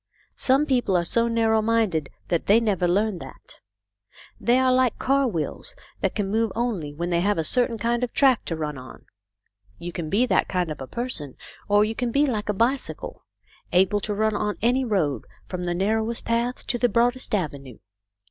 Some 0.37 0.65
people 0.65 0.97
are 0.97 1.05
so 1.05 1.27
narrow 1.27 1.61
minded 1.61 2.09
that 2.29 2.47
they 2.47 2.59
never 2.59 2.87
learn 2.87 3.19
that. 3.19 3.59
They 4.39 4.57
are 4.57 4.73
like 4.73 4.97
car 4.97 5.27
wheels 5.27 5.75
that 5.99 6.15
can 6.15 6.27
move 6.27 6.51
only 6.55 6.91
BACK 6.91 6.95
TO 6.95 6.97
THE 6.97 6.97
CUCKOO'S 6.97 6.97
NEST. 6.97 6.97
39 6.97 6.97
when 6.97 7.09
they 7.11 7.21
have 7.21 7.37
a 7.37 7.43
certain 7.43 7.77
kind 7.77 8.03
of 8.03 8.11
track 8.11 8.45
to 8.45 8.55
run 8.55 8.77
on. 8.79 9.05
You 9.77 9.91
can 9.91 10.09
be 10.09 10.25
that 10.25 10.47
kind 10.47 10.71
of 10.71 10.81
a 10.81 10.87
person, 10.87 11.35
or 11.67 11.85
you 11.85 11.93
can 11.93 12.11
be 12.11 12.25
like 12.25 12.49
a 12.49 12.53
bicycle, 12.53 13.23
able 13.71 13.99
to 13.99 14.15
run 14.15 14.35
on 14.35 14.57
any 14.63 14.83
road, 14.83 15.25
from 15.45 15.65
the 15.65 15.75
narrowest 15.75 16.25
path 16.25 16.65
to 16.65 16.79
the 16.79 16.89
broadest 16.89 17.35
avenue. 17.35 17.77